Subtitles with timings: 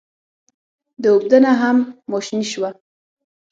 [1.01, 1.77] د اوبدنه هم
[2.11, 2.69] ماشیني شوه.